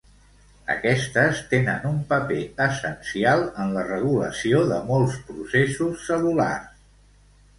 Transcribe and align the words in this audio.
Aquestes 0.75 1.41
tenen 1.51 1.83
un 1.89 1.99
paper 2.13 2.37
essencial 2.65 3.45
en 3.65 3.75
la 3.75 3.83
regulació 3.89 4.61
de 4.71 4.79
molts 4.93 5.19
processos 5.29 6.09
cel·lulars. 6.09 6.83